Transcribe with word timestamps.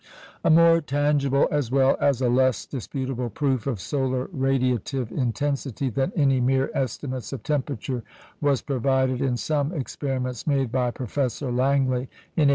A 0.43 0.49
more 0.49 0.81
tangible, 0.81 1.47
as 1.51 1.69
well 1.69 1.95
as 1.99 2.23
a 2.23 2.27
less 2.27 2.65
disputable 2.65 3.29
proof 3.29 3.67
of 3.67 3.79
solar 3.79 4.25
radiative 4.29 5.11
intensity 5.11 5.91
than 5.91 6.11
any 6.15 6.39
mere 6.41 6.71
estimates 6.73 7.31
of 7.33 7.43
temperature, 7.43 8.03
was 8.41 8.63
provided 8.63 9.21
in 9.21 9.37
some 9.37 9.71
experiments 9.71 10.47
made 10.47 10.71
by 10.71 10.89
Professor 10.89 11.51
Langley 11.51 12.09
in 12.35 12.49
1878. 12.49 12.49